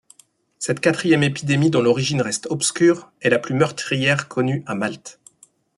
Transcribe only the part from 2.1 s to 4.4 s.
reste obscure est la plus meurtrière